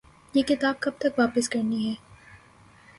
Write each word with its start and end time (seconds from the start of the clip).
یہ 0.33 0.43
کتاب 0.43 0.79
کب 0.79 0.91
تک 0.99 1.19
واپس 1.19 1.49
کرنی 1.49 1.89
ہے؟ 1.89 1.93